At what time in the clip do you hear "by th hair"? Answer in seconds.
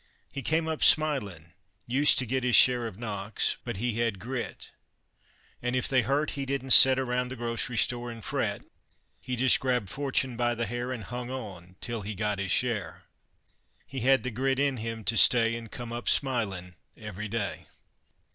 10.35-10.91